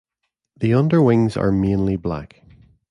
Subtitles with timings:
[0.57, 2.41] The underwings are mainly black.